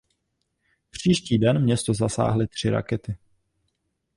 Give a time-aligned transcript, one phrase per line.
[0.89, 3.17] Příští den město zasáhly tři rakety.